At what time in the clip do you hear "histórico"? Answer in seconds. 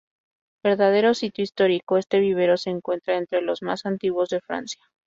1.43-1.99